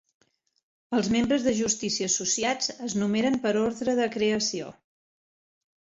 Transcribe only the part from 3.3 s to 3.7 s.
per